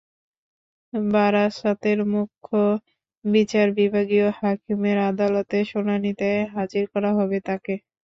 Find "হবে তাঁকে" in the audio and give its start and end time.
7.17-7.75